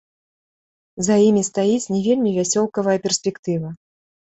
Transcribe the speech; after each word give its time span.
За 1.07 1.17
імі 1.27 1.43
стаіць 1.51 1.91
не 1.97 2.01
вельмі 2.07 2.33
вясёлкавая 2.41 2.99
перспектыва. 3.07 3.77